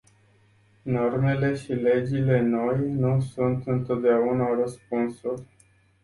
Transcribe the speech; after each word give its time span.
Normele 0.85 1.55
și 1.55 1.71
legile 1.73 2.39
noi 2.41 2.79
nu 2.91 3.19
sunt 3.21 3.67
întotdeauna 3.67 4.47
răspunsul. 4.61 5.45